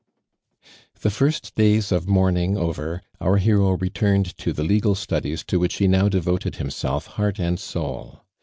The 1.01 1.11
first 1.11 1.53
days 1.53 1.91
of 1.91 2.07
mourning 2.07 2.57
over, 2.57 3.03
our 3.19 3.37
hero 3.37 3.77
returned 3.77 4.35
to 4.39 4.51
the 4.51 4.63
legal 4.63 4.95
studies 4.95 5.43
to 5.43 5.59
which 5.59 5.75
he 5.75 5.87
now 5.87 6.09
devoted 6.09 6.53
liimselfj 6.55 7.05
heart 7.05 7.37
and 7.39 7.59
soul. 7.59 8.23